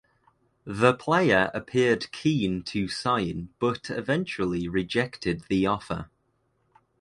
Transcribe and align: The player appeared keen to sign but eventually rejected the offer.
The 0.65 0.95
player 0.95 1.51
appeared 1.53 2.11
keen 2.11 2.63
to 2.63 2.87
sign 2.87 3.49
but 3.59 3.91
eventually 3.91 4.67
rejected 4.67 5.43
the 5.47 5.67
offer. 5.67 6.09